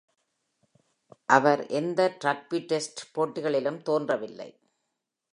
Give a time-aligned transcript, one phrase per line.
[1.25, 4.49] அவர் எந்த rugby test போட்டிகளிலும் தோன்றவில்லை.